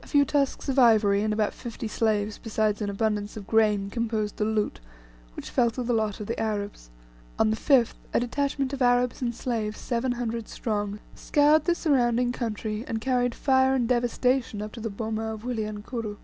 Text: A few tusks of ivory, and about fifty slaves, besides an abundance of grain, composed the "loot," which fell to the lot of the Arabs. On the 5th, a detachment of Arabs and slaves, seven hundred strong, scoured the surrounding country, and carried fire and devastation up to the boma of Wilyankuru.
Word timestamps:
A 0.00 0.06
few 0.06 0.24
tusks 0.24 0.68
of 0.68 0.78
ivory, 0.78 1.22
and 1.24 1.32
about 1.32 1.52
fifty 1.52 1.88
slaves, 1.88 2.38
besides 2.40 2.80
an 2.80 2.88
abundance 2.88 3.36
of 3.36 3.48
grain, 3.48 3.90
composed 3.90 4.36
the 4.36 4.44
"loot," 4.44 4.78
which 5.34 5.50
fell 5.50 5.70
to 5.72 5.82
the 5.82 5.92
lot 5.92 6.20
of 6.20 6.28
the 6.28 6.38
Arabs. 6.40 6.88
On 7.36 7.50
the 7.50 7.56
5th, 7.56 7.94
a 8.14 8.20
detachment 8.20 8.72
of 8.72 8.80
Arabs 8.80 9.20
and 9.22 9.34
slaves, 9.34 9.80
seven 9.80 10.12
hundred 10.12 10.46
strong, 10.46 11.00
scoured 11.16 11.64
the 11.64 11.74
surrounding 11.74 12.30
country, 12.30 12.84
and 12.86 13.00
carried 13.00 13.34
fire 13.34 13.74
and 13.74 13.88
devastation 13.88 14.62
up 14.62 14.70
to 14.70 14.78
the 14.80 14.88
boma 14.88 15.34
of 15.34 15.42
Wilyankuru. 15.42 16.16